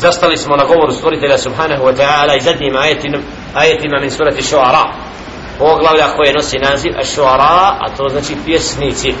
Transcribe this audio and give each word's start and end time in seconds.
zastali 0.00 0.36
smo 0.36 0.56
na 0.56 0.64
govoru 0.64 0.92
stvoritelja 0.92 1.38
subhanahu 1.38 1.84
wa 1.84 1.94
ta'ala 1.96 2.36
i 2.36 2.40
zadnjim 2.40 2.76
ajetima, 2.76 3.18
ajetima 3.54 4.00
min 4.00 4.10
surati 4.10 4.42
šuara 4.42 4.84
poglavlja 5.58 6.06
koje 6.16 6.32
nosi 6.32 6.58
naziv 6.58 6.92
šuara 7.14 7.76
a 7.80 7.86
to 7.96 8.08
znači 8.08 8.34
pjesnici 8.46 9.14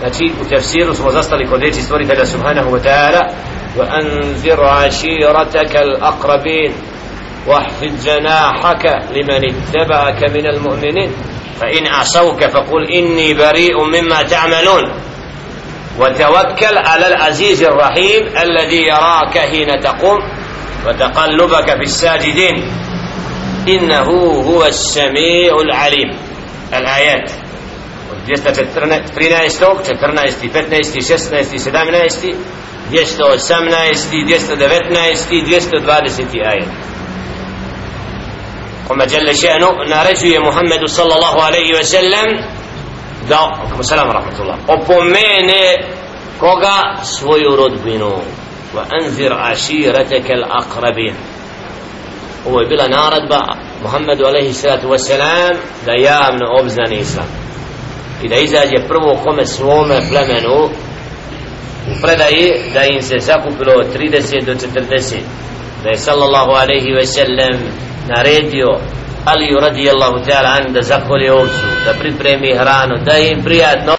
znači 0.00 0.24
u 0.40 0.48
tefsiru 0.48 0.94
smo 0.94 1.10
zastali 1.10 1.46
kod 1.46 1.60
reči 1.62 1.82
stvoritelja 1.82 2.26
subhanahu 2.26 2.70
wa 2.70 2.80
ta'ala 2.84 3.22
anzir 3.90 4.60
aširataka 4.60 5.78
al-aqrabin 5.78 6.72
واحفظ 7.48 8.04
جناحك 8.04 8.84
لمن 9.16 9.42
اتبعك 9.50 10.30
من 10.30 10.46
المؤمنين 10.46 11.10
فإن 11.60 11.86
عصوك 11.86 12.44
فقل 12.44 12.82
إني 12.92 13.34
بريء 13.34 13.84
مما 13.84 14.22
تعملون 14.22 14.90
وتوكل 15.98 16.78
على 16.78 17.06
العزيز 17.06 17.62
الرحيم 17.62 18.26
الذي 18.38 18.86
يراك 18.86 19.38
حين 19.38 19.80
تقوم 19.80 20.18
وتقلبك 20.86 21.66
في 21.66 21.82
الساجدين. 21.82 22.72
إنه 23.68 24.08
هو 24.42 24.66
السميع 24.66 25.56
العليم. 25.64 26.10
الآيات. 26.74 27.30
213, 28.28 29.04
14, 29.12 29.54
15, 29.54 31.16
16, 31.16 31.56
17, 31.56 32.34
218, 32.90 34.10
219, 34.12 35.26
220 35.30 36.44
آيات 36.44 36.68
kome 38.90 39.06
da, 43.30 43.42
kome 43.70 43.84
selam 43.84 44.10
rahmetullah 44.10 44.56
opomene 44.68 45.64
koga? 46.40 46.78
Svoju 47.02 47.56
rodbinu. 47.56 48.12
Wa 48.74 48.82
anzir 48.90 49.32
ašireteke 49.32 50.34
l'akrabin 50.34 51.14
ovo 52.46 52.60
je 52.60 52.66
bila 52.66 52.88
naredba 52.88 53.40
Muhammedu 53.82 54.26
alejhi 54.26 54.52
salatu 54.52 54.90
vesselam 54.90 55.54
da 55.86 55.92
javno 55.92 56.46
obznani 56.60 56.96
islam. 56.96 57.26
I 58.22 58.28
da 58.28 58.36
izađe 58.36 58.88
prvo 58.88 59.20
kome 59.24 59.46
svome 59.46 60.00
plemenu 60.08 60.64
u 61.90 62.00
predaji 62.02 62.50
da 62.74 62.84
im 62.84 63.02
se 63.02 63.18
zakupilo 63.18 63.72
30 63.72 64.44
do 64.44 64.52
40 64.52 65.14
da 65.82 65.88
je 65.88 65.96
sallallahu 65.96 66.50
alejhi 66.50 66.92
ve 66.92 67.06
sellem 67.06 67.58
naredio 68.08 68.78
Ali 69.24 69.56
radijallahu 69.60 70.24
ta'ala 70.28 70.48
an 70.48 70.72
da 70.72 70.82
zakolje 70.82 71.32
ovcu, 71.32 71.66
da 71.84 71.92
pripremi 72.00 72.54
hranu, 72.54 72.98
da 73.04 73.18
im 73.18 73.44
prijatno 73.44 73.96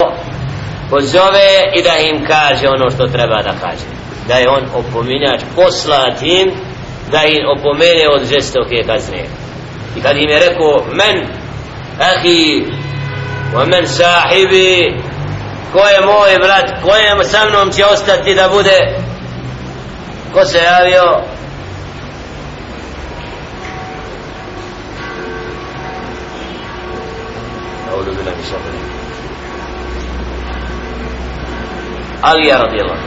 pozove 0.90 1.52
i 1.76 1.82
da 1.84 1.96
im 1.98 2.26
kaže 2.26 2.68
ono 2.68 2.90
što 2.90 3.08
treba 3.08 3.42
da 3.42 3.54
kaže. 3.62 3.88
Da 4.28 4.34
je 4.34 4.50
on 4.50 4.64
opominjač 4.74 5.42
poslat 5.56 6.22
im, 6.22 6.52
da 7.12 7.24
im 7.24 7.44
opomene 7.58 8.06
od 8.16 8.28
žestoke 8.34 8.84
kazne. 8.88 9.24
I 9.98 10.02
kad 10.02 10.18
im 10.18 10.30
je 10.30 10.40
rekao, 10.40 10.86
men, 10.94 11.28
ahi, 12.00 12.66
wa 13.54 13.66
men 13.66 13.88
sahibi, 13.88 14.96
ko 15.74 15.80
je 15.80 16.06
moj 16.06 16.38
brat, 16.44 16.82
ko 16.84 16.96
je 16.96 17.26
sa 17.26 17.50
mnom 17.50 17.72
će 17.72 17.86
ostati 17.86 18.36
da 18.36 18.50
bude, 18.50 18.80
ko 20.34 20.46
se 20.46 20.58
javio, 20.58 21.22
izabere. 28.44 28.92
Ali 32.22 32.48
ja 32.48 32.58
radi 32.58 32.82
Allah. 32.82 32.98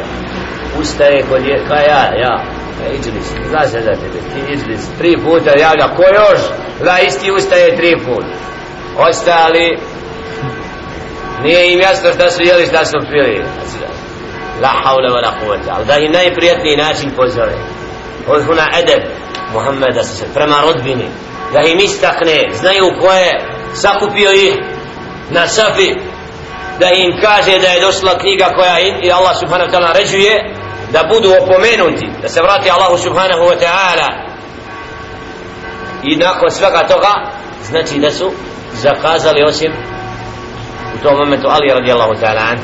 Ustaje 0.81 1.25
kod 1.31 1.47
je, 1.47 1.65
ka 1.69 1.75
ja, 1.75 2.03
ja. 2.25 2.35
ja 2.83 2.93
iđlis, 2.93 3.29
zna 3.49 3.67
se 3.67 3.81
za 3.81 3.95
tebe, 4.01 4.19
ti 4.35 4.53
iđlis, 4.53 4.81
tri 4.99 5.17
puta, 5.25 5.51
ja 5.59 5.73
ga, 5.77 5.95
ko 5.97 6.03
još? 6.03 6.41
Da, 6.85 6.99
isti 6.99 7.33
ustaje 7.33 7.77
tri 7.77 7.97
puta. 8.05 8.35
Ostali, 8.99 9.79
nije 11.43 11.73
im 11.73 11.81
jasno 11.81 12.13
šta 12.13 12.31
su 12.31 12.43
jeli, 12.43 12.67
šta 12.67 12.85
su 12.85 12.97
pili. 13.11 13.45
La 14.63 14.73
haula 14.85 15.09
wa 15.09 15.23
la 15.23 15.33
huvata. 15.41 15.75
Ali 15.77 15.87
da 15.87 15.97
im 15.97 16.13
najprijatniji 16.13 16.77
način 16.77 17.11
pozove. 17.17 17.55
Odhuna 18.29 18.67
edeb, 18.79 19.03
Muhammeda 19.53 20.03
se 20.03 20.27
prema 20.35 20.57
rodbini. 20.67 21.09
Da 21.53 21.61
im 21.61 21.79
istakne, 21.79 22.49
znaju 22.53 22.85
ko 23.01 23.13
je, 23.13 23.41
sakupio 23.75 24.31
ih, 24.33 24.55
na 25.31 25.49
safi 25.49 25.95
da 26.81 26.91
im 26.91 27.21
kaže 27.21 27.59
da 27.59 27.69
je 27.69 27.81
došla 27.81 28.19
knjiga 28.19 28.45
koja 28.57 28.79
im 28.81 28.95
i 29.03 29.13
Allah 29.13 29.37
subhanahu 29.41 29.71
wa 29.71 29.75
ta'ala 29.75 29.87
naređuje 29.87 30.55
da 30.93 31.09
budu 31.13 31.29
opomenuti 31.43 32.07
da 32.23 32.29
se 32.29 32.43
vrati 32.43 32.71
Allahu 32.71 32.99
subhanahu 32.99 33.41
wa 33.41 33.57
ta'ala. 33.61 34.09
I 36.03 36.17
nakon 36.17 36.51
svega 36.51 36.87
toga 36.87 37.13
znači 37.63 37.99
da 37.99 38.11
su 38.11 38.33
zakazali 38.73 39.45
osim 39.45 39.73
u 40.95 41.03
tom 41.03 41.17
momentu 41.19 41.47
Ali 41.51 41.75
radijallahu 41.75 42.13
ta'ala 42.13 42.41
an 42.51 42.59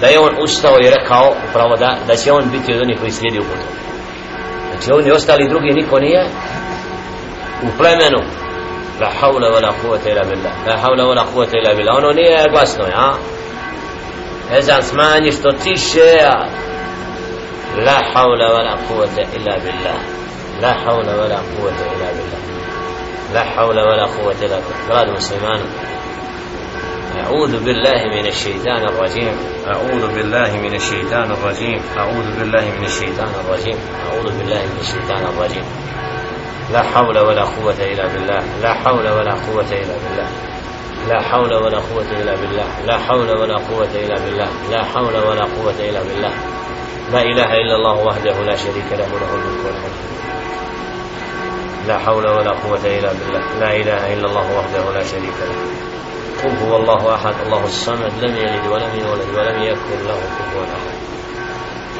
da 0.00 0.06
je 0.06 0.18
on 0.18 0.34
ustao 0.42 0.76
i 0.80 0.90
rekao 0.90 1.34
upravo 1.48 1.76
da, 1.76 1.96
da 2.06 2.16
će 2.16 2.32
on 2.32 2.50
biti 2.50 2.74
od 2.74 2.80
onih 2.82 2.98
koji 3.00 3.12
slijedi 3.12 3.38
u 3.38 3.42
putu 3.42 3.66
znači 4.70 4.92
oni 4.92 5.10
ostali 5.10 5.48
drugi 5.48 5.70
niko 5.70 5.98
nije 5.98 6.26
u 7.62 7.66
plemenu. 7.78 8.43
حول 9.08 9.44
ولا 9.44 9.70
قوة 9.70 10.00
إلا 10.06 10.22
بالله. 10.22 10.52
لا 10.66 10.76
حول 10.76 11.00
ولا 11.00 11.22
قوة 11.22 11.48
إلا 11.54 11.74
بالله. 11.74 11.98
أنا 11.98 12.12
نية 12.12 12.58
قاسنو 12.58 12.84
يا. 12.84 13.14
إذا 14.58 14.80
سمعني 14.80 15.32
شتو 15.32 15.50
تيشي 15.50 16.16
لا 17.76 17.98
حول 18.14 18.42
ولا 18.44 18.74
قوة 18.88 19.26
إلا 19.36 19.58
بالله. 19.58 19.98
لا 20.60 20.72
حول 20.72 21.08
ولا 21.08 21.36
قوة 21.36 21.78
إلا 21.92 22.08
بالله. 22.10 22.40
لا 23.34 23.44
حول 23.44 23.80
ولا 23.80 24.04
قوة 24.04 24.34
إلا 24.42 24.58
بالله. 24.60 24.96
قال 24.96 25.12
مسلمان 25.12 25.60
أعوذ 27.24 27.64
بالله 27.64 28.04
من 28.04 28.26
الشيطان 28.26 28.82
الرجيم. 28.88 29.36
أعوذ 29.66 30.14
بالله 30.14 30.56
من 30.56 30.74
الشيطان 30.74 31.30
الرجيم. 31.30 31.80
أعوذ 31.98 32.38
بالله 32.38 32.64
من 32.78 32.84
الشيطان 32.84 33.32
الرجيم. 33.44 33.78
أعوذ 34.06 34.38
بالله 34.38 34.62
من 34.62 34.78
الشيطان 34.80 35.22
الرجيم. 35.24 35.64
لا 36.72 36.82
حول 36.82 37.18
ولا 37.18 37.42
قوة 37.42 37.76
إلا 37.80 38.06
بالله. 38.06 38.42
لا 38.62 38.74
حول 38.74 39.08
ولا 39.08 39.32
قوة 39.32 39.70
إلا 39.70 39.94
بالله. 40.04 40.28
لا 41.08 41.20
حول 41.20 41.54
ولا 41.54 41.78
قوة 41.78 42.10
إلا 42.20 42.34
بالله. 42.34 42.68
لا 42.86 42.98
حول 42.98 43.30
ولا 43.30 43.56
قوة 43.56 43.88
إلا 43.94 44.14
بالله. 44.14 44.48
لا 44.70 44.84
حول 44.84 45.16
ولا 45.16 45.44
قوة 45.44 45.78
إلا 45.80 46.02
بالله. 46.02 46.32
لا 47.12 47.22
إله 47.22 47.52
إلا 47.52 47.76
الله 47.76 47.96
وحده 48.06 48.44
لا 48.44 48.56
شريك 48.56 48.90
له 48.92 49.06
له 49.06 49.34
الملك 49.34 49.64
والحمد 49.66 50.04
لا 51.88 51.98
حول 51.98 52.26
ولا 52.28 52.50
قوة 52.50 52.84
إلا 52.84 53.12
بالله. 53.12 53.44
لا 53.60 53.76
إله 53.76 54.14
إلا 54.14 54.26
الله 54.26 54.58
وحده 54.58 54.92
لا 54.94 55.04
شريك 55.04 55.38
له. 55.40 55.56
قل 56.44 56.56
هو 56.66 56.76
الله 56.76 57.14
أحد. 57.14 57.34
الله 57.46 57.64
الصمد. 57.64 58.12
لم 58.22 58.36
يلد 58.36 58.66
ولم 58.66 58.90
يولد 59.00 59.28
ولم 59.36 59.62
يكن 59.62 59.98
له 60.08 60.20
كفوا 60.38 60.62
أحد. 60.62 61.13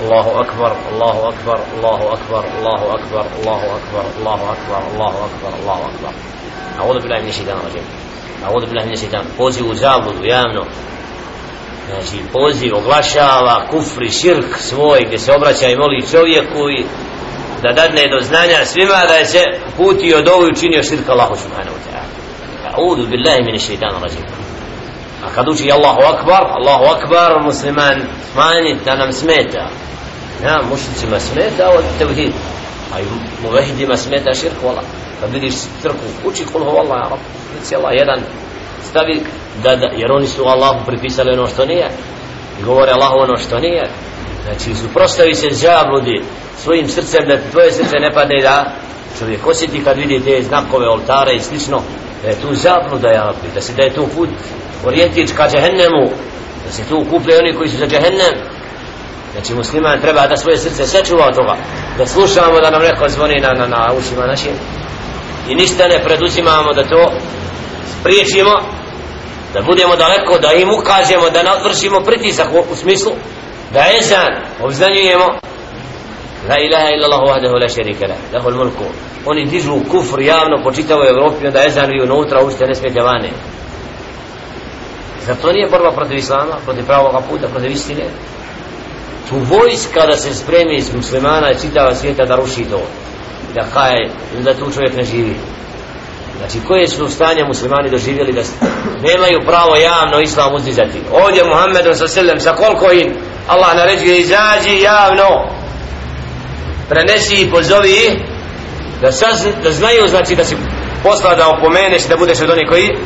الله 0.04 0.42
أكبر 0.42 0.72
الله 0.92 1.30
أكبر 1.30 1.60
الله 1.78 2.14
أكبر 2.14 2.44
الله 2.60 2.94
أكبر 2.94 3.26
الله 3.40 3.62
أكبر 3.76 4.04
الله 4.20 4.36
أكبر 4.36 4.82
الله 4.94 5.10
أكبر 5.10 5.52
الله 5.62 5.80
أكبر 5.90 6.12
أعوذ 6.80 7.00
بالله 7.02 7.20
من 7.20 7.28
الشيطان 7.30 7.58
الرجيم 7.58 7.84
أعوذ 8.44 8.66
بالله 8.66 8.86
من 8.86 8.94
الشيطان 8.94 9.26
poziv 9.38 9.70
u 9.70 9.76
zabludu 9.76 10.26
javno 10.26 10.66
znači 11.90 12.24
poziv 12.34 12.76
oglašava 12.76 13.68
kufri 13.72 14.12
širk 14.12 14.58
svoj 14.58 15.00
gdje 15.06 15.20
se 15.20 15.34
obraća 15.34 15.68
i 15.68 15.76
moli 15.76 16.08
čovjeku 16.12 16.70
i 16.80 16.86
da 17.62 17.72
dadne 17.74 18.08
do 18.08 18.20
znanja 18.22 18.66
svima 18.66 19.06
da 19.08 19.14
je 19.14 19.26
se 19.26 19.44
putio 19.78 20.22
do 20.22 20.32
ovu 20.32 20.46
učinio 20.52 20.84
širk 20.84 21.10
Allahu 21.10 21.36
subhanahu 21.36 21.76
wa 21.78 21.84
ta'ala 21.88 22.10
أعوذ 22.70 23.10
بالله 23.10 23.38
من 23.48 23.56
الشيطان 23.56 23.96
الرجيم 23.96 24.26
a 25.26 25.30
kad 25.36 25.48
uči 25.48 25.72
Allahu 25.72 26.02
Akbar 26.14 26.44
Allahu 26.58 26.86
Akbar 26.86 27.42
musliman 27.44 28.02
smanji 28.32 28.78
da 28.86 28.96
nam 28.96 29.12
smeta 29.12 29.70
ja 30.43 30.63
mušnicima 30.71 31.21
smeta 31.21 31.71
od 31.79 31.85
tevhid 31.99 32.33
a 32.95 33.01
i 33.01 33.05
muvahidima 33.43 33.97
smeta 33.97 34.35
širk 34.35 34.63
vala 34.65 34.83
kad 35.21 35.33
vidiš 35.33 35.55
crku, 35.83 36.05
uči 36.25 36.45
kul 36.53 36.65
hu 36.65 36.71
Allah 36.71 36.99
ja 36.99 37.09
cijela 37.09 37.19
reci 37.61 37.75
Allah 37.77 37.93
jedan 37.95 38.21
stavi 38.91 39.21
da, 39.63 39.77
da 39.77 39.87
jer 39.87 40.13
oni 40.13 40.27
su 40.27 40.43
Allahu 40.45 40.87
pripisali 40.87 41.33
ono 41.33 41.47
što 41.47 41.67
nije 41.67 41.89
i 42.61 42.63
govore 42.65 42.93
Allahu 42.93 43.19
ono 43.19 43.39
što 43.39 43.59
nije. 43.59 43.89
Znači 44.45 44.75
suprostavi 44.75 45.35
se 45.35 45.49
zabludi 45.51 46.23
svojim 46.59 46.89
srcem 46.89 47.29
da 47.29 47.51
tvoje 47.53 47.73
srce 47.73 47.97
ne 48.01 48.13
padne 48.13 48.43
da 48.43 48.73
čovjek 49.19 49.47
osjeti 49.47 49.85
kad 49.85 49.97
vidi 49.97 50.21
te 50.21 50.43
znakove 50.43 50.89
oltare 50.89 51.35
i 51.35 51.41
slično 51.41 51.83
da 52.23 52.29
je 52.29 52.41
tu 52.41 52.55
zabluda 52.55 53.09
ja 53.09 53.33
da 53.55 53.61
se 53.61 53.73
da 53.73 53.83
je 53.83 53.95
tu 53.95 54.07
put 54.15 54.29
orijentič 54.87 55.31
ka 55.37 55.49
džehennemu 55.49 56.11
da 56.67 56.73
se 56.73 56.83
tu 56.89 57.05
kuple 57.11 57.39
oni 57.39 57.55
koji 57.57 57.69
su 57.69 57.77
za 57.77 57.87
džehennem 57.87 58.54
znači 59.35 59.55
musliman 59.55 60.01
treba 60.01 60.27
da 60.27 60.37
svoje 60.37 60.59
srce 60.59 60.87
sačuva 60.87 61.27
od 61.27 61.35
toga 61.35 61.57
da 61.99 62.07
slušamo 62.07 62.61
da 62.61 62.71
nam 62.71 62.83
neko 62.83 63.09
zvoni 63.09 63.41
na, 63.41 63.53
na, 63.53 63.67
na 63.67 63.93
ušima 63.99 64.27
našim 64.27 64.53
i 65.49 65.55
ništa 65.55 65.89
ne 65.89 66.05
preduzimamo 66.05 66.73
da 66.73 66.83
to 66.83 67.13
spriječimo 68.01 68.51
da 69.55 69.63
budemo 69.63 69.97
daleko 69.97 70.39
da 70.39 70.53
im 70.53 70.71
ukažemo 70.71 71.31
da 71.31 71.61
vršimo 71.65 72.01
pritisak 72.01 72.49
u, 72.53 72.73
u 72.73 72.77
smislu 72.77 73.13
da 73.73 73.81
ezan 74.01 74.33
obznanjujemo 74.63 75.27
La 76.49 76.59
ilaha 76.61 76.89
illa 76.95 77.07
Allah 77.07 77.23
wahdahu 77.31 77.57
la 77.61 77.69
sharika 77.69 78.07
lah 78.07 78.19
lahul 78.33 78.55
mulku. 78.55 78.85
oni 79.27 79.45
dižu 79.45 79.81
kufr 79.91 80.21
javno 80.21 80.63
po 80.65 80.73
čitavoj 80.73 81.09
Evropi 81.09 81.47
onda 81.47 81.65
ezan 81.67 81.95
i 81.95 82.03
unutra 82.03 82.45
ušte 82.45 82.67
ne 82.67 82.75
smijete 82.75 83.01
vane 83.01 83.31
Zar 85.27 85.37
to 85.37 85.53
nije 85.53 85.69
borba 85.71 85.91
protiv 85.91 86.17
Islama, 86.17 86.57
protiv 86.65 86.87
pravog 86.87 87.25
puta, 87.31 87.49
protiv 87.49 87.71
istine? 87.71 88.05
Tu 89.35 89.41
vojska 89.41 90.07
da 90.07 90.17
se 90.17 90.35
spremi 90.35 90.77
iz 90.77 90.95
muslimana 90.95 91.51
i 91.51 91.61
čitava 91.61 91.95
svijeta 91.95 92.25
da 92.25 92.37
ruši 92.37 92.65
to. 92.65 92.83
Da 93.55 93.67
kaj, 93.75 94.09
da 94.41 94.55
tu 94.55 94.71
čovjek 94.75 94.97
ne 94.97 95.05
živi. 95.05 95.35
Znači, 96.39 96.59
koje 96.69 96.89
su 96.89 97.09
stanje 97.09 97.45
muslimani 97.45 97.91
doživjeli 97.91 98.33
da 98.33 98.43
nemaju 99.03 99.41
pravo 99.47 99.77
javno 99.77 100.21
islam 100.21 100.55
uzdizati. 100.55 101.01
Ovdje 101.13 101.45
Muhammedu 101.45 101.95
sa 101.95 102.09
selem, 102.09 102.41
sa 102.41 102.53
koliko 102.53 102.93
im 102.93 103.15
Allah 103.49 103.77
naređuje, 103.77 104.19
izađi 104.19 104.83
javno, 104.83 105.49
prenesi 106.89 107.35
i 107.35 107.51
pozovi 107.51 108.23
da, 109.01 109.13
saz, 109.13 109.47
da 109.63 109.73
znaju, 109.73 110.09
znači 110.09 110.37
da 110.37 110.45
si 110.45 110.57
posla 111.03 111.35
da 111.35 111.49
opomeneš, 111.49 112.03
da 112.03 112.17
budeš 112.17 112.41
od 112.41 112.51
onih 112.51 112.69
koji 112.69 112.97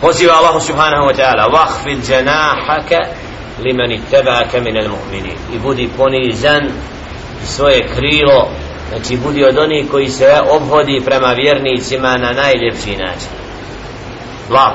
poziva 0.00 0.34
Allahu 0.34 0.60
subhanahu 0.60 1.06
wa 1.08 1.14
ta'ala 1.16 1.50
wahfid 1.50 2.10
janahaka 2.10 3.23
liman 3.62 3.90
ittaba'aka 3.90 4.60
min 4.60 4.76
al-mu'minin 4.76 5.36
i 5.54 5.58
budi 5.58 5.88
ponizan 5.96 6.62
svoje 7.44 7.88
krilo. 7.94 8.48
Znači 8.88 9.16
budi 9.16 9.44
od 9.44 9.58
onih 9.58 9.90
koji 9.90 10.08
se 10.08 10.38
obhodi 10.50 11.02
prema 11.04 11.32
vjernicima 11.32 12.16
na 12.16 12.32
najljepši 12.32 12.90
način. 12.90 13.30
Blag 14.48 14.74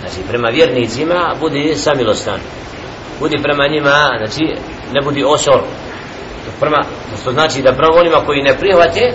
znači 0.00 0.28
prema 0.28 0.48
vjernicima 0.48 1.34
budi 1.40 1.74
samilostan. 1.74 2.40
Budi 3.20 3.36
prema 3.42 3.66
njima 3.66 4.08
znači 4.18 4.56
ne 4.92 5.00
budi 5.02 5.24
osor 5.24 5.60
prema, 6.60 6.84
što 7.20 7.32
znači 7.32 7.62
da 7.62 7.72
prema 7.72 7.94
onima 7.94 8.26
koji 8.26 8.42
ne 8.42 8.58
prihvate 8.58 9.12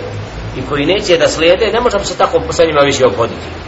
i 0.56 0.62
koji 0.68 0.86
neće 0.86 1.16
da 1.16 1.28
slijede 1.28 1.70
ne 1.72 1.80
možemo 1.80 2.04
se 2.04 2.18
tako 2.18 2.40
sa 2.50 2.64
njima 2.64 2.80
više 2.80 3.06
obhoditi 3.06 3.65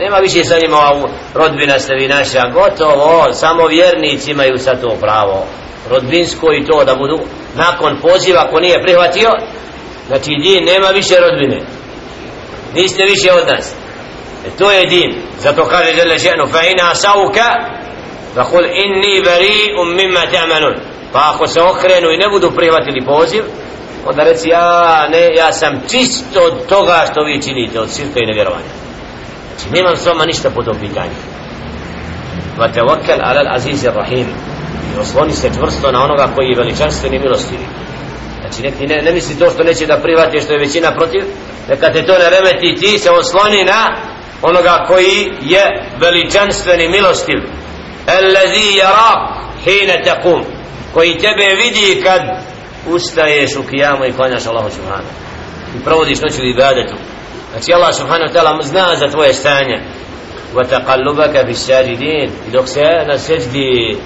nema 0.00 0.16
više 0.16 0.44
sa 0.44 0.58
njima 0.58 0.78
ovu 0.92 1.08
rodbina 1.34 1.78
ste 1.78 1.94
vi 1.94 2.08
naša 2.08 2.42
gotovo, 2.48 3.32
samo 3.32 3.66
vjernici 3.66 4.30
imaju 4.30 4.58
sa 4.58 4.74
to 4.74 4.96
pravo. 5.00 5.46
Rodbinsko 5.90 6.46
i 6.52 6.64
to 6.64 6.84
da 6.84 6.94
budu 6.94 7.18
nakon 7.56 8.00
poziva 8.02 8.48
ko 8.50 8.60
nije 8.60 8.82
prihvatio 8.82 9.30
znači 10.08 10.30
din 10.42 10.64
nema 10.64 10.88
više 10.88 11.14
rodbine. 11.20 11.60
Niste 12.74 13.04
više 13.04 13.32
od 13.32 13.48
nas. 13.48 13.74
E 14.46 14.50
to 14.58 14.70
je 14.70 14.86
din. 14.86 15.22
Zato 15.38 15.64
kaže 15.64 15.94
žele 15.94 16.18
ženu 16.18 16.46
fa 16.46 16.60
ina 16.72 16.94
sauka 16.94 17.48
fa 18.34 18.44
kul 18.44 18.64
inni 18.64 19.22
bari 19.24 19.60
um 19.80 19.96
mimma 19.96 20.20
ta'manun 20.32 20.74
pa 21.12 21.20
ako 21.34 21.46
se 21.46 21.60
okrenu 21.62 22.10
i 22.10 22.16
ne 22.16 22.28
budu 22.28 22.50
prihvatili 22.50 23.06
poziv 23.06 23.44
onda 24.06 24.24
reci 24.24 24.48
ja, 24.48 25.08
ne, 25.10 25.28
ja 25.36 25.52
sam 25.52 25.82
čist 25.90 26.36
od 26.36 26.66
toga 26.68 27.06
što 27.12 27.22
vi 27.22 27.42
činite 27.42 27.80
od 27.80 27.90
sirka 27.90 28.20
i 28.20 28.26
nevjerovanja. 28.26 28.72
Znači, 29.60 29.74
nemam 29.74 29.96
s 29.96 30.06
vama 30.06 30.24
ništa 30.24 30.50
po 30.50 30.62
tom 30.62 30.76
pitanju. 30.80 31.16
Va 32.58 32.68
te 32.68 32.80
wakal 32.80 33.54
aziz 33.54 33.84
rahim 33.84 34.26
I 34.94 35.00
osloni 35.00 35.32
se 35.32 35.50
čvrsto 35.54 35.92
na 35.92 36.04
onoga 36.04 36.28
koji 36.34 36.48
je 36.48 36.56
veličanstveni 36.56 37.18
milostivi. 37.18 37.66
Znači, 38.40 38.62
nek 38.62 38.88
ne, 38.88 39.02
ne 39.02 39.12
misli 39.12 39.38
to 39.38 39.50
što 39.50 39.64
neće 39.64 39.86
da 39.86 39.96
privati 39.96 40.40
što 40.40 40.52
je 40.52 40.58
većina 40.58 40.90
protiv, 40.90 41.22
neka 41.68 41.92
te 41.92 42.06
to 42.06 42.12
ne 42.12 42.30
remeti, 42.30 42.80
ti 42.80 42.98
se 42.98 43.10
osloni 43.10 43.64
na 43.64 43.96
onoga 44.42 44.84
koji 44.88 45.32
je 45.42 45.84
veličanstveni 46.00 46.88
milostiv. 46.88 47.38
Allazi 48.06 48.80
yarak 48.82 49.40
hina 49.64 49.94
taqum 50.04 50.44
koji 50.94 51.18
tebe 51.18 51.46
vidi 51.62 52.02
kad 52.02 52.20
ustaješ 52.88 53.56
u 53.56 53.62
kijamu 53.62 54.04
i 54.04 54.12
klanjaš 54.12 54.46
Allahu 54.46 54.70
subhanahu 54.70 55.08
i 55.76 55.84
provodiš 55.84 56.20
noću 56.20 56.42
ibadetu 56.44 56.94
Znači 57.50 57.72
Allah 57.72 57.94
subhanahu 57.94 58.30
wa 58.30 58.34
ta'ala 58.34 58.62
zna 58.62 58.96
za 58.96 59.08
tvoje 59.08 59.34
stanje. 59.34 59.80
Wa 60.54 60.64
taqallubaka 60.68 61.46
fi 61.46 61.54
sajidin 61.54 62.30
I 62.48 62.50
dok 62.52 62.68
se 62.68 63.04
na 63.06 63.18
seždi 63.18 63.98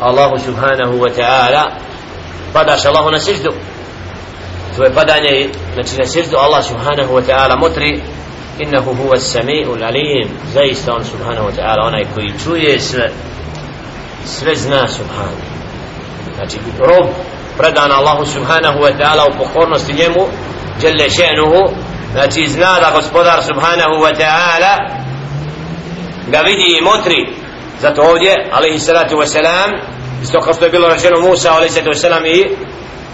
Allahu 0.00 0.38
subhanahu 0.38 0.98
wa 0.98 1.10
ta'ala 1.16 1.64
Padaš 2.52 2.84
Allahu 2.84 3.10
na 3.10 3.18
seždu. 3.18 3.50
Tvoje 4.74 4.94
padanje 4.94 5.48
Znači 5.74 5.96
na 5.98 6.06
seždu 6.06 6.36
Allah 6.36 6.64
subhanahu 6.64 7.14
wa 7.14 7.22
ta'ala 7.26 7.56
motri. 7.56 8.02
Innahu 8.58 8.94
huwa 8.94 9.16
sami'u 9.16 9.76
l'alim 9.76 10.28
Zaista 10.54 10.94
on 10.94 11.04
subhanahu 11.04 11.48
wa 11.48 11.54
ta'ala 11.56 11.86
Onaj 11.86 12.04
koji 12.14 12.32
čuje 12.44 12.80
sve 12.80 13.10
Sve 14.24 14.54
zna 14.54 14.88
subhanahu. 14.88 15.40
Znači 16.36 16.58
rob 16.78 17.08
predan 17.58 17.92
Allahu 17.92 18.26
subhanahu 18.26 18.78
wa 18.78 18.92
ta'ala 18.98 19.24
u 19.24 19.38
pokornosti 19.38 19.92
njemu 19.92 20.26
Jelle 20.82 21.08
še'nuhu 21.10 21.89
znači 22.12 22.46
zna 22.48 22.80
da 22.80 22.90
gospodar 22.94 23.42
subhanahu 23.42 23.94
wa 24.04 24.12
ta'ala 24.20 24.72
ga 26.26 26.40
vidi 26.40 26.78
i 26.78 26.84
motri. 26.84 27.34
Zato 27.80 28.02
ovdje 28.02 28.48
alaihi 28.52 28.78
salatu 28.78 29.16
wa 29.16 29.26
salam 29.26 29.70
isto 30.22 30.40
kao 30.40 30.54
što 30.54 30.64
je 30.64 30.70
bilo 30.70 30.88
rečeno 30.88 31.20
Musa 31.20 31.52
alaihi 31.52 31.72
salatu 31.72 31.90
wa 31.90 32.00
salam 32.00 32.26
i 32.26 32.56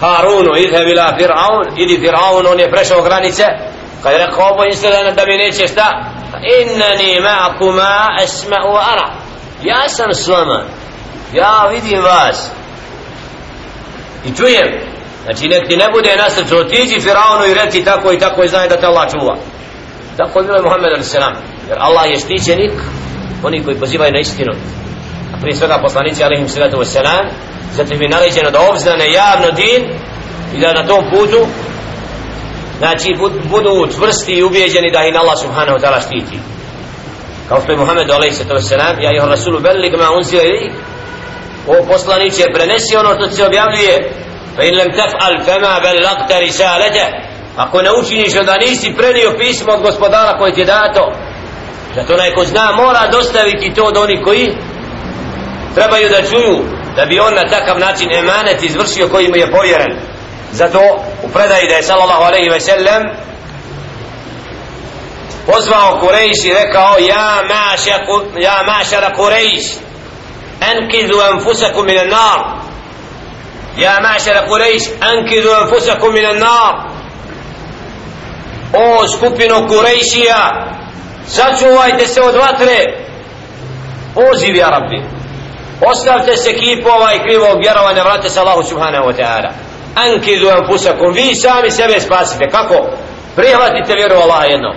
Harunu 0.00 0.56
idhe 0.56 0.84
bila 0.84 1.16
Fir'aun 1.19 1.64
idi 1.76 1.98
Fir'aun 1.98 2.52
on 2.52 2.60
je 2.60 2.70
prešao 2.70 3.02
granice. 3.02 3.44
Kad 4.02 4.12
je 4.12 4.19
rekao 4.19 4.44
ovo 4.44 4.64
instila 4.64 5.10
da 5.10 5.26
mi 5.26 5.37
neće 5.37 5.69
šta? 5.69 6.04
Innani 6.60 7.20
ma'kuma 7.20 8.06
esma'u 8.22 8.76
ara 8.93 9.26
ja 9.62 9.88
sam 9.88 10.14
s 10.14 10.28
vama. 10.28 10.62
Ja 11.32 11.69
vidim 11.72 12.02
vas. 12.02 12.50
I 14.25 14.37
čujem. 14.37 14.95
Znači 15.26 15.49
nek 15.49 15.69
ti 15.69 15.76
ne 15.76 15.88
bude 15.93 16.17
na 16.17 16.31
srcu, 16.31 16.56
otiđi 16.56 17.00
Firaunu 17.00 17.44
i 17.50 17.55
reci 17.55 17.84
tako 17.84 18.12
i 18.12 18.19
tako 18.19 18.43
i 18.43 18.49
znaj 18.49 18.69
da 18.69 18.76
te 18.76 18.87
Allah 18.87 19.06
čuva. 19.11 19.37
Tako 20.17 20.38
je 20.38 20.44
bilo 20.44 20.62
Muhammed 20.62 20.93
a.s. 20.99 21.14
Jer 21.69 21.78
Allah 21.78 22.11
je 22.11 22.19
štićenik, 22.19 22.73
oni 23.43 23.64
koji 23.64 23.81
pozivaju 23.81 24.12
na 24.12 24.20
istinu. 24.20 24.52
A 25.34 25.40
prije 25.40 25.56
svega 25.56 25.78
poslanici 25.82 26.25
alaihim 26.25 26.49
sallatu 26.49 26.76
wassalam, 26.76 27.25
zato 27.76 27.94
im 27.94 28.02
je 28.02 28.08
naređeno 28.08 28.50
da 28.50 28.61
obznane 28.70 29.12
javno 29.12 29.50
din 29.50 29.82
i 30.55 30.61
da 30.61 30.73
na 30.73 30.87
tom 30.87 31.05
putu 31.11 31.46
znači 32.79 33.08
budu 33.50 33.88
čvrsti 33.96 34.32
i 34.32 34.43
ubijeđeni 34.43 34.90
da 34.93 35.06
ih 35.06 35.20
Allah 35.20 35.38
subhanahu 35.38 35.79
wa 35.79 35.82
ta'ala 35.82 36.00
štiti. 36.06 36.38
Kao 37.49 37.61
što 37.62 37.72
je 37.72 37.79
Muhammed 37.79 38.11
a.s. 38.11 38.70
Ja 39.00 39.11
ih 39.12 39.22
Rasulu 39.25 39.61
belli 39.61 39.90
ma 39.90 40.08
unzio 40.17 40.43
i 40.43 40.70
o 41.67 41.84
poslaniće 41.93 42.44
prenesi 42.55 42.96
ono 42.96 43.14
što 43.14 43.37
se 43.37 43.46
objavljuje 43.46 44.12
فإن 44.57 44.74
لم 44.74 44.92
تفعل 44.92 45.44
فما 45.44 45.80
بلغت 45.80 46.31
رسالته 46.31 47.07
ako 47.57 47.81
ne 47.81 47.92
učiniš 47.92 48.33
da 48.33 48.57
nisi 48.57 48.94
prenio 48.97 49.35
pismo 49.38 49.73
od 49.73 49.81
gospodara 49.81 50.38
koje 50.38 50.54
ti 50.54 50.61
je 50.61 50.66
dato 50.66 51.11
zato 51.95 52.18
neko 52.18 52.45
zna 52.45 52.71
mora 52.71 53.07
dostaviti 53.11 53.73
to 53.73 53.83
od 53.83 53.97
onih 53.97 54.19
koji 54.23 54.57
trebaju 55.76 56.09
da 56.09 56.28
čuju 56.30 56.59
da 56.95 57.06
bi 57.06 57.19
on 57.19 57.33
na 57.33 57.50
takav 57.50 57.80
način 57.80 58.16
emanet 58.16 58.64
izvršio 58.64 59.07
koji 59.07 59.28
mu 59.28 59.35
je 59.35 59.52
povjeren 59.52 60.00
zato 60.52 60.80
u 61.23 61.30
predaji 61.30 61.68
da 61.68 61.76
je 61.76 61.83
sallallahu 61.83 62.23
alaihi 62.23 62.50
ve 62.50 62.59
sellem 62.59 63.04
pozvao 65.45 66.00
Kurejš 66.00 66.45
i 66.45 66.54
rekao 66.54 66.95
ja 67.00 67.42
maša 67.50 67.97
ja 68.40 68.64
mašara 68.68 69.14
Kurejš 69.14 69.66
enkizu 70.71 71.19
anfusakum 71.33 71.85
minan 71.85 72.09
nar 72.09 72.61
يا 73.78 74.00
معشر 74.00 74.38
قريش 74.38 74.83
أنكذوا 74.90 75.61
أنفسكم 75.61 76.14
من 76.14 76.26
النار 76.26 76.92
O 78.73 79.07
skupino 79.07 79.68
Kurejšija 79.68 80.68
Sačuvajte 81.28 82.07
se 82.07 82.21
od 82.21 82.35
vatre 82.35 83.06
Poziv 84.16 84.56
ja 84.56 84.68
rabbi 84.68 85.04
Ostavte 85.92 86.38
se 86.38 86.54
kipova 86.54 87.14
i 87.14 87.19
krivog 87.19 87.59
vjerovanja 87.59 88.04
Vrate 88.04 88.30
se 88.30 88.40
Allahu 88.40 88.64
subhanahu 88.64 89.06
wa 89.07 89.16
ta'ala 89.16 89.52
Ankidu 89.95 90.50
anfusakum 90.50 91.14
Vi 91.14 91.35
sami 91.35 91.71
sebe 91.71 92.00
spasite 92.00 92.50
Kako? 92.50 92.90
Prihvatite 93.35 93.94
vjeru 93.95 94.16
Allaha 94.16 94.45
jedno 94.45 94.73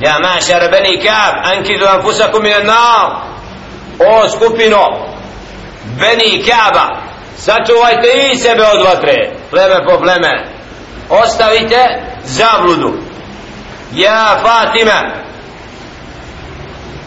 Ja 0.00 0.18
mašar 0.18 0.70
beni 0.70 1.00
kab 1.02 1.56
Ankidu 1.56 1.86
anfusakum 1.86 2.42
min 2.42 2.66
nar 2.66 3.22
O 3.98 4.28
skupino 4.28 5.07
Beni 5.99 6.43
Kaaba. 6.43 7.01
Sačuvajte 7.37 8.07
i 8.31 8.37
sebe 8.37 8.63
od 8.63 8.85
vatre. 8.85 9.31
Pleme 9.49 9.85
po 9.85 9.99
pleme. 9.99 10.45
Ostavite 11.09 12.01
zabludu. 12.23 12.93
Ja 13.93 14.39
Fatima. 14.43 15.11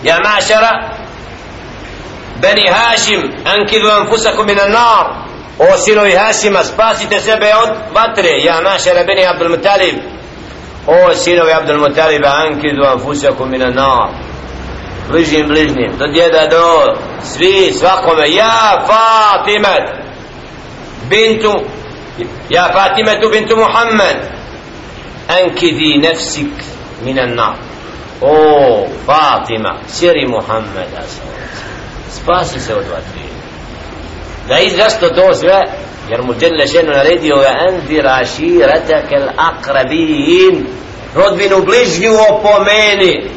Ja 0.03 0.19
Mašara. 0.25 0.91
Beni 2.41 2.69
Hašim 2.69 3.33
ankidu 3.45 3.91
anfusakum 3.91 4.47
minan 4.47 4.73
nar. 4.73 5.07
O 5.59 5.79
sinovi 5.79 6.17
Hašima 6.17 6.65
spasite 6.65 7.21
sebe 7.21 7.53
od 7.63 7.71
vatre. 7.95 8.31
Ja 8.45 8.61
Mašara 8.61 9.05
Beni 9.05 9.27
Abdul 9.27 9.49
Mutalib. 9.49 9.95
O 10.87 11.15
sinovi 11.15 11.53
Abdul 11.53 11.79
Mutaliba 11.79 12.29
ankidu 12.29 12.85
anfusakum 12.87 13.51
minan 13.51 13.75
nar 13.75 14.09
bližim 15.11 15.49
bližnjim 15.49 15.93
do 15.99 16.07
djeda 16.07 16.47
do 16.51 16.97
svi 17.23 17.73
svakome. 17.73 18.31
Ja 18.31 18.87
Fatimet 18.87 20.03
bintu 21.09 21.53
ja 22.49 22.73
Fatimetu 22.73 23.29
bintu 23.29 23.57
Muhammed. 23.57 24.17
Ankidi 25.29 25.99
nefsik 25.99 26.53
minan 27.05 27.35
nar. 27.35 27.55
O 28.21 28.87
Fatima 29.07 29.75
siri 29.89 30.27
Muhammeda 30.27 31.03
spasi 32.11 32.61
se 32.61 32.75
od 32.75 32.85
vatri. 32.85 33.29
Da 34.49 34.59
i 34.59 34.71
zašto 34.71 35.09
to 35.09 35.35
sve? 35.35 35.67
Jer 36.11 36.23
mu 36.23 36.35
djelle 36.35 36.67
ženu 36.67 36.93
naredio 36.93 37.37
ve 37.37 37.47
anzir 37.47 38.07
aširatake 38.09 39.17
l'akrabin 39.17 40.67
rodbinu 41.15 41.63
bližnju 41.65 42.13
opomeni 42.31 43.31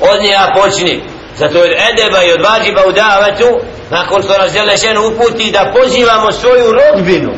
od 0.00 0.22
njega 0.22 0.52
počni 0.62 1.02
zato 1.36 1.58
od 1.58 1.70
edeba 1.90 2.22
i 2.22 2.32
od 2.32 2.40
vađiba 2.40 2.82
u 2.88 2.92
davetu 2.92 3.60
nakon 3.90 4.22
što 4.22 4.38
nas 4.38 4.52
djelle 4.52 4.76
ženu 4.76 5.00
uputi 5.06 5.50
da 5.52 5.72
pozivamo 5.76 6.32
svoju 6.32 6.72
rodbinu. 6.72 7.32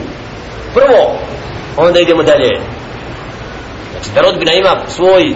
Prvo 0.75 1.19
onda 1.77 2.01
idemo 2.01 2.23
dalje. 2.23 2.61
Znači 3.93 4.11
da 4.15 4.21
rodbina 4.21 4.53
ima 4.53 4.81
svoj 4.89 5.35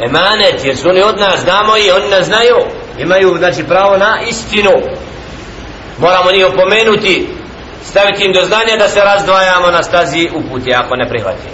emanet 0.00 0.64
jer 0.64 0.76
su 0.76 0.88
oni 0.88 1.02
od 1.02 1.18
nas 1.18 1.40
znamo 1.40 1.76
i 1.76 1.90
oni 1.90 2.08
nas 2.10 2.26
znaju. 2.26 2.56
Imaju 2.98 3.34
znači 3.38 3.64
pravo 3.64 3.96
na 3.96 4.18
istinu. 4.28 4.72
Moramo 5.98 6.32
njih 6.32 6.46
opomenuti 6.46 7.28
staviti 7.84 8.24
im 8.24 8.32
do 8.32 8.44
znanja 8.44 8.76
da 8.78 8.88
se 8.88 9.00
razdvajamo 9.00 9.70
na 9.70 9.82
stazi 9.82 10.28
uputi 10.34 10.74
ako 10.74 10.96
ne 10.96 11.08
prihvati 11.08 11.48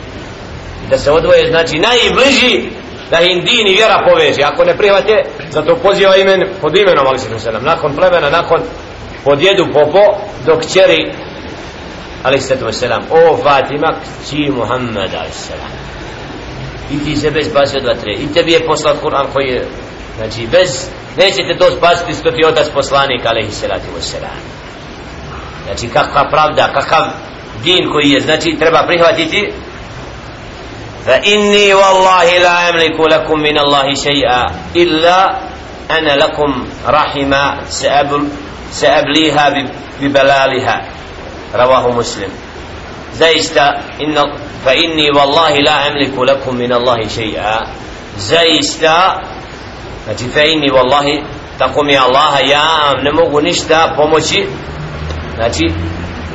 da 0.91 0.99
se 0.99 1.11
odvoje 1.11 1.51
znači 1.51 1.79
najbliži 1.79 2.71
da 3.11 3.21
im 3.21 3.45
din 3.45 3.67
i 3.67 3.75
vjera 3.75 4.05
poveže. 4.09 4.43
Ako 4.43 4.65
ne 4.65 4.77
prihvate 4.77 5.25
zato 5.51 5.77
poziva 5.77 6.17
imen 6.17 6.41
pod 6.61 6.77
imenom 6.77 7.07
ali 7.07 7.19
se 7.19 7.39
selam. 7.39 7.65
Nakon 7.65 7.95
plemena 7.97 8.31
nakon 8.31 8.61
pod 9.25 9.43
jedu 9.43 9.67
popo 9.73 10.01
dok 10.47 10.67
čeri 10.73 11.13
ali 12.23 12.41
se 12.41 12.57
to 12.57 12.73
selam. 12.73 13.03
O 13.11 13.37
Fatima 13.37 13.95
kći 14.23 14.51
Muhammed 14.51 15.11
ali 15.21 15.33
selam. 15.33 15.73
I 16.91 17.05
ti 17.05 17.17
se 17.17 17.31
bez 17.31 17.51
spasio 17.51 17.81
od 17.81 17.87
vatre. 17.87 18.13
I 18.13 18.33
tebi 18.35 18.53
je 18.53 18.67
poslat 18.67 18.97
Kur'an 19.03 19.27
koji 19.33 19.47
je 19.47 19.67
znači 20.17 20.47
bez 20.53 20.89
nećete 21.17 21.59
to 21.59 21.77
spasiti 21.77 22.15
što 22.21 22.31
ti 22.31 22.45
otac 22.47 22.69
poslanik 22.75 23.27
alaihi 23.27 23.51
salatu 23.51 23.87
wasalam 23.99 24.59
znači 25.69 25.89
kakva 25.89 26.29
pravda 26.31 26.73
kakav 26.75 27.05
din 27.65 27.91
koji 27.93 28.11
je. 28.11 28.21
Znači 28.21 28.57
treba 28.59 28.87
prihvatiti 28.87 29.53
fa 31.09 31.17
inni 31.25 31.73
wallahi 31.73 32.37
la 32.45 32.69
amliku 32.69 33.09
lakum 33.09 33.41
min 33.41 33.57
Allahi 33.57 33.97
shay'a 33.97 34.45
illa 34.77 35.41
ana 35.89 36.13
lakum 36.21 36.69
rahima 36.85 37.65
sa'abliha 38.69 39.45
bi 40.01 40.09
balaliha 40.13 40.77
rawahu 41.57 41.97
muslim 41.97 42.29
zaista 43.17 43.97
inna 44.05 44.29
fa 44.61 44.77
inni 44.77 45.09
wallahi 45.09 45.65
la 45.65 45.89
amliku 45.89 46.29
lakum 46.29 46.53
min 46.61 46.69
Allahi 46.77 47.09
shay'a 47.09 47.65
zaista 48.21 49.25
znači 50.05 50.29
fa 50.29 50.45
inni 50.45 50.69
wallahi 50.69 51.25
tako 51.59 51.83
mi 51.89 51.97
Allaha 51.97 52.41
ja 52.45 52.93
ne 53.03 53.13
mogu 53.13 53.41
ništa 53.41 53.93
pomoći 53.97 54.45
znači 55.35 55.65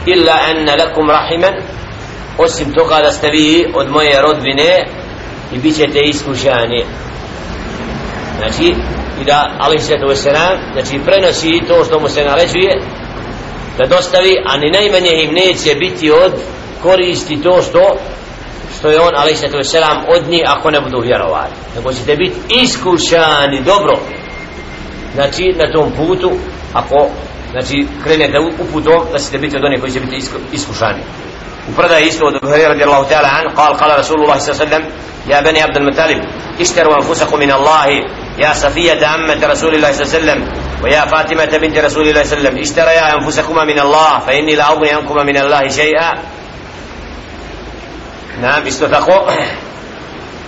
illa 0.05 0.33
anna 0.49 0.75
lakum 0.75 1.09
rahiman 1.09 1.53
osim 2.37 2.73
toga 2.73 2.95
da 3.03 3.11
ste 3.11 3.29
vi 3.29 3.65
od 3.75 3.91
moje 3.91 4.21
rodbine 4.21 4.87
i 5.53 5.57
bit 5.57 5.75
ćete 5.75 5.99
iskušani. 5.99 6.85
Znači 8.37 8.75
i 9.21 9.25
da 9.25 9.55
ali 9.59 9.79
se 9.79 9.93
to 10.01 10.15
znači 10.73 10.99
prenosi 11.05 11.61
to 11.67 11.83
što 11.85 11.99
mu 11.99 12.09
se 12.09 12.23
naređuje 12.23 12.81
da 13.77 13.95
dostavi 13.95 14.35
a 14.45 14.57
ni 14.57 14.71
najmanje 14.71 15.23
im 15.23 15.33
neće 15.33 15.75
biti 15.75 16.11
od 16.11 16.33
koristi 16.81 17.41
to 17.41 17.61
što 17.61 17.97
što 18.77 18.89
je 18.89 18.99
on 18.99 19.11
ali 19.15 19.35
se 19.35 19.47
to 19.47 19.63
selam 19.63 19.97
od 20.07 20.29
njih 20.29 20.43
ako 20.47 20.71
ne 20.71 20.81
budu 20.81 20.99
vjerovali. 20.99 21.53
Nego 21.75 21.93
ćete 21.93 22.15
biti 22.15 22.35
iskušani 22.63 23.63
dobro. 23.65 23.99
Znači 25.13 25.43
na 25.55 25.71
tom 25.73 25.91
putu 25.91 26.31
ako 26.73 27.09
znači 27.51 27.87
krenete 28.03 28.39
uputom 28.39 29.01
da 29.11 29.19
ćete 29.19 29.37
biti 29.37 29.57
od 29.57 29.63
onih 29.63 29.79
koji 29.79 29.91
će 29.91 29.99
biti 29.99 30.17
iskušani. 30.51 31.01
وفرد 31.69 31.91
يسلو 31.91 32.29
أبو 32.29 32.47
هريرة 32.47 32.73
رضي 32.73 32.83
الله 32.83 33.03
تعالى 33.03 33.27
عنه 33.27 33.53
قال 33.53 33.73
قال 33.73 33.99
رسول 33.99 34.21
الله 34.21 34.37
صلى 34.37 34.51
الله 34.51 34.65
عليه 34.65 34.75
وسلم 34.75 34.91
يا 35.27 35.41
بني 35.41 35.61
عبد 35.61 35.77
المطلب 35.77 36.23
اشتروا 36.59 36.95
أنفسكم 36.95 37.39
من 37.39 37.51
الله 37.51 37.87
يا 38.37 38.53
صفية 38.53 39.15
أمة 39.15 39.47
رسول 39.47 39.75
الله 39.75 39.91
صلى 39.91 40.03
الله 40.03 40.13
عليه 40.13 40.23
وسلم 40.23 40.63
ويا 40.83 41.05
فاطمة 41.05 41.57
بنت 41.57 41.77
رسول 41.77 42.07
الله 42.07 42.23
صلى 42.23 42.37
الله 42.37 42.49
عليه 42.49 42.49
وسلم 42.49 42.57
اشتريا 42.57 43.15
أنفسكما 43.15 43.63
من 43.63 43.79
الله 43.79 44.19
فإني 44.19 44.55
لا 44.55 44.71
أغني 44.71 44.89
عنكما 44.89 45.23
من 45.23 45.37
الله 45.37 45.67
شيئا. 45.67 46.13
نعم 48.41 48.67
استثقوا 48.67 49.31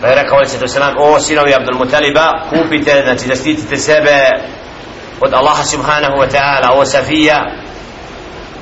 غير 0.03 0.17
قول 0.17 0.45
عليه 0.45 0.63
وسلم 0.63 0.97
أو 0.97 1.19
سينو 1.19 1.41
عبد 1.41 1.67
المطلب 1.67 2.17
كوبت 2.49 2.89
نتجسيت 2.89 3.59
تسابع 3.59 4.31
قد 5.21 5.33
الله 5.33 5.61
سبحانه 5.61 6.15
وتعالى 6.15 6.67
أو 6.67 6.83
سفية 6.83 7.41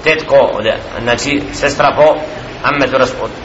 تتكو 0.06 0.62
نتي 1.06 1.44
سسترا 1.54 2.16
tetko, 2.64 2.98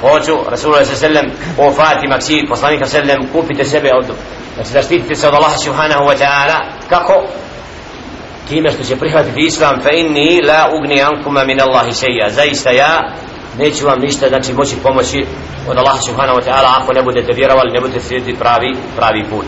od, 0.02 0.50
Rasulullah 0.50 0.86
sallam, 0.86 1.26
o 1.58 1.72
Fatima, 1.72 2.18
kći, 2.18 2.46
poslanika 2.48 2.86
sallam, 2.86 3.28
kupite 3.32 3.64
sebe 3.64 3.90
od, 3.94 4.06
znači 4.54 4.70
zaštitite 4.70 5.14
se 5.14 5.28
od 5.28 5.34
Allaha 5.34 5.56
subhanahu 5.56 6.04
wa 6.04 6.16
ta'ala, 6.18 6.56
kako? 6.88 7.24
Time 8.48 8.70
što 8.70 8.82
će 8.84 8.96
prihvatiti 8.96 9.40
Islam, 9.40 9.80
fa 9.82 9.90
inni 9.90 10.42
la 10.42 10.70
ugni 10.78 11.02
ankuma 11.02 11.44
min 11.44 11.60
Allahi 11.60 11.92
šeja, 11.92 12.28
zaista 12.30 12.70
ja, 12.70 13.12
neću 13.58 13.86
vam 13.86 14.00
ništa 14.00 14.28
znači 14.28 14.52
moći 14.52 14.76
pomoći 14.82 15.26
od 15.68 15.78
Allaha 15.78 15.98
subhanahu 15.98 16.38
wa 16.38 16.44
ta'ala 16.44 16.68
ako 16.82 16.92
ne 16.92 17.02
budete 17.02 17.32
vjerovali 17.32 17.70
ne 17.72 17.80
budete 17.80 18.00
slijediti 18.00 18.38
pravi 18.38 18.76
pravi 18.96 19.24
put. 19.30 19.46